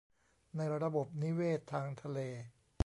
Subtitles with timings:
[0.57, 2.19] ในระบบนิเวศทางทะเล